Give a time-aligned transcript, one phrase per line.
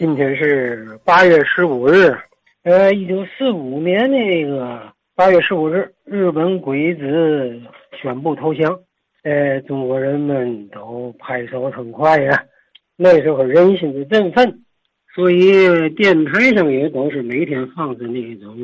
[0.00, 2.16] 今天是八月十五日，
[2.62, 7.60] 呃，一九四五年那个八月十五日，日本鬼子
[8.00, 8.80] 宣布投降，
[9.24, 12.42] 呃，中国人们都拍手称快呀。
[12.96, 14.62] 那时候人心的振奋，
[15.14, 18.56] 所以电台上也都是每天放着那种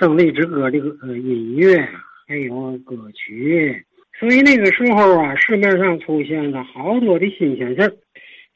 [0.00, 1.78] 胜利之歌的呃音乐，
[2.26, 3.86] 还有歌曲。
[4.18, 7.92] 所以那个时候啊，市面上出现了好多的新鲜事儿。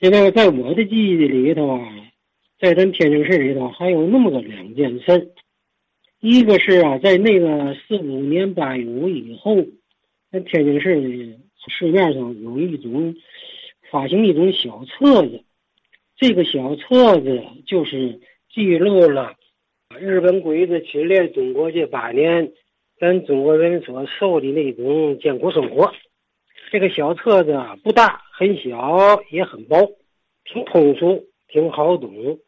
[0.01, 2.11] 现在在我的记忆里头啊，
[2.59, 5.33] 在咱天津市里头还有那么个两件事，
[6.21, 9.57] 一个是啊，在那个四五年八月五以后，
[10.31, 11.39] 在天津市的
[11.69, 13.15] 市面上有一种
[13.91, 15.43] 发行一种小册子，
[16.17, 18.21] 这个小册子就是
[18.53, 19.35] 记录了
[19.99, 22.53] 日本鬼子侵略中国这八年。
[23.01, 25.93] 咱中国人所受的那种艰苦生活，
[26.75, 29.93] 这个小册子不大，很小，也很薄，
[30.43, 32.41] 挺通俗，挺好懂。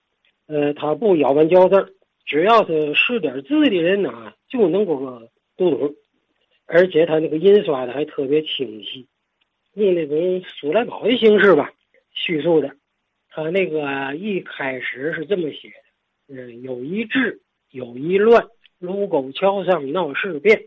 [0.49, 1.95] 呃，它不咬文嚼字，
[2.25, 4.99] 只要是识点字的人呐，就能够
[5.57, 5.95] 读懂。
[6.67, 9.07] 而且它那个印刷的还特别清晰，
[9.75, 11.71] 用那种书来宝的形式吧，
[12.11, 12.75] 叙述的。
[13.31, 15.69] 他那个一开始是这么写
[16.27, 17.41] 的：嗯，有一治，
[17.71, 18.45] 有一乱。
[18.81, 20.65] 卢沟桥上闹事变，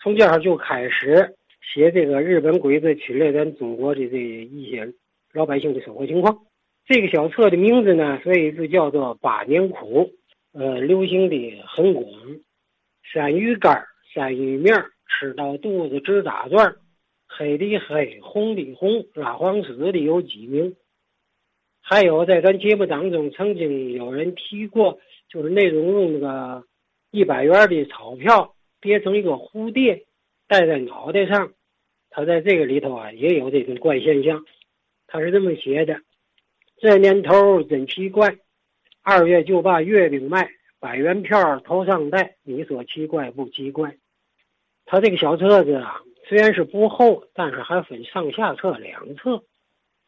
[0.00, 1.36] 从这儿就开始
[1.72, 4.92] 写这个日本鬼子侵略咱中国的这一些
[5.32, 6.46] 老百姓的生活情况。
[6.86, 10.10] 这个小册的名字呢，所以就叫做《八年苦》，
[10.58, 12.06] 呃，流行的很广。
[13.02, 14.74] 山芋干、山芋面
[15.06, 16.76] 吃到肚子直打转，
[17.26, 20.74] 黑的黑，红的红，拉黄死的有几名？
[21.80, 26.64] 还有在咱节目当中曾经有人提过，就是那种用那个。
[27.10, 30.04] 一百元的钞票叠成一个蝴蝶，
[30.46, 31.54] 戴在脑袋上。
[32.10, 34.44] 他在这个里头啊，也有这种怪现象。
[35.06, 36.00] 他是这么写的：
[36.78, 38.36] 这年头真奇怪，
[39.02, 40.50] 二月就把月饼卖，
[40.80, 42.36] 百元票头上戴。
[42.42, 43.96] 你说奇怪不奇怪？
[44.84, 49.42] 他这个小册子啊，虽然是不厚，但是还分上下册两册。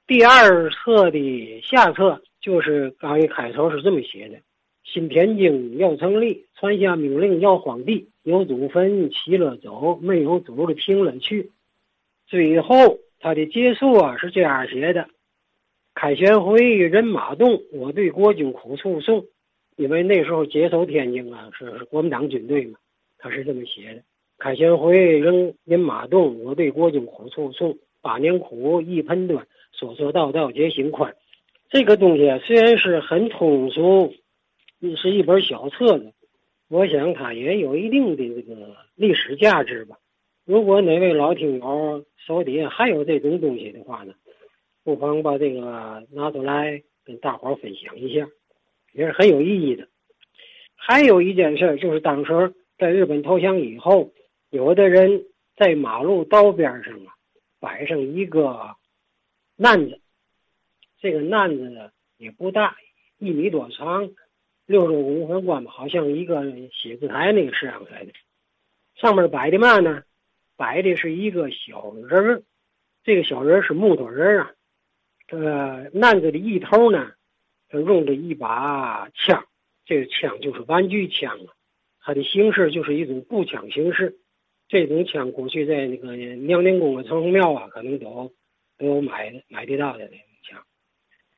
[0.07, 4.39] 第二册的下册就是刚一开头是这么写的。
[4.83, 11.53] 新天津要成立，传下命令要荒地，有祖坟起了走，没有祖的停了去。
[12.31, 15.09] 最后他的结束啊是这样写的：
[15.95, 19.27] 凯旋回人马动，我对国军苦诉讼。
[19.77, 22.79] 因为那时候接手天津啊是国民党军队嘛，
[23.19, 24.03] 他是这么写的：
[24.39, 27.77] 凯旋回人人马动，我对国军苦诉讼。
[28.01, 31.15] 八年苦一盆端，说说道道皆心宽。
[31.69, 34.15] 这个东西虽然是很通俗。
[34.97, 36.11] 是一本小册子，
[36.69, 39.99] 我想它也有一定的这个历史价值吧。
[40.45, 44.15] 如果哪位老听友手底下还有这种东西的话呢，
[44.83, 48.29] 不妨把这个拿出来跟大伙分享一下，
[48.93, 49.89] 也是很有意义的。
[50.75, 54.13] 还有一件事就是当时在日本投降以后，
[54.51, 57.15] 有的人在马路道边上啊
[57.61, 58.77] 摆上一个
[59.57, 60.01] 难子，
[61.01, 62.77] 这个难子呢也不大，
[63.19, 64.11] 一米多长。
[64.67, 68.13] 六十五公分宽吧，好像一个写字台那个式样似的。
[68.95, 70.05] 上面摆的嘛呢？
[70.61, 72.43] 摆的是一个小人儿，
[73.03, 74.53] 这个小人是木头人啊。
[75.29, 77.13] 呃，案子的一头呢，
[77.73, 79.43] 用着一把枪，
[79.87, 81.55] 这个枪就是玩具枪啊。
[82.03, 84.19] 它的形式就是一种步枪形式。
[84.69, 88.31] 这种枪过去在那个娘娘宫啊、城隍庙啊，可能都
[88.77, 90.27] 都有买买得到的那种。
[90.43, 90.63] 枪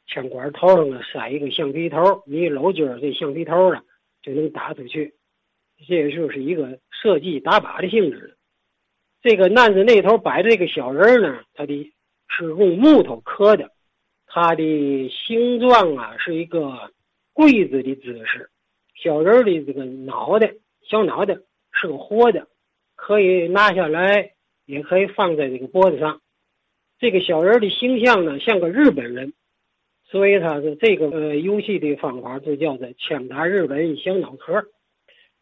[0.09, 3.83] 枪管头上呢塞一个橡皮头，你一搂劲儿，这橡皮头呢
[4.21, 5.15] 就能打出去。
[5.87, 8.37] 这个就是一个射击打靶的性质。
[9.23, 11.93] 这个男子那头摆的这个小人呢，他的
[12.29, 13.71] 是用木头刻的，
[14.27, 16.91] 它的形状啊是一个
[17.33, 18.51] 柜子的姿势。
[18.95, 21.37] 小人的这个脑袋，小脑袋
[21.73, 22.49] 是个活的，
[22.97, 24.33] 可以拿下来，
[24.67, 26.21] 也可以放在这个脖子上。
[26.99, 29.33] 这个小人的形象呢，像个日本人。
[30.05, 34.63] 所以他是这个呃游戏的方法就叫做枪打日本小脑壳。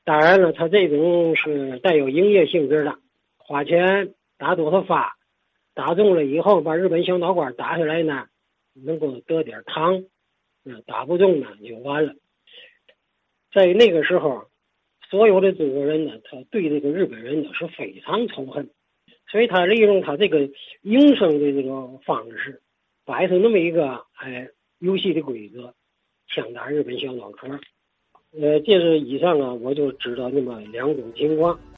[0.04, 2.96] 当然了，他这种是带有营业性质的，
[3.50, 5.17] 花钱打多少发，
[5.75, 8.29] 打中了以后把日本小脑瓜打下来呢，
[8.75, 10.05] 能够得点糖。
[10.64, 12.14] 嗯，打不中呢就完了。
[13.52, 14.44] 在那个时候，
[15.11, 18.70] 所有的中国人呢，他对这个日本人呢是非常仇恨，
[19.29, 20.49] 所以他利用他这个
[20.82, 22.62] 营生的这个方式，
[23.05, 24.49] 摆出那么一个哎。
[24.79, 25.75] 游戏的规则，
[26.29, 27.49] 枪打日本小脑壳，
[28.32, 31.61] 呃，这是以上啊，我就知道那么两种情况。